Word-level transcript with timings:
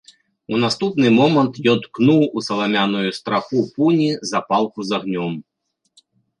У 0.53 0.61
наступны 0.63 1.11
момант 1.21 1.59
ён 1.73 1.77
ткнуў 1.83 2.25
у 2.37 2.43
саламяную 2.47 3.05
страху 3.19 3.57
пуні 3.77 4.11
запалку 4.33 4.79
з 4.91 5.01
агнём. 5.01 5.41